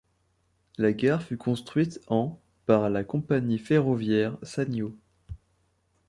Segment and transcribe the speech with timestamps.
[0.79, 4.97] La gare fut construite en par la compagnie ferroviaire Sanyo.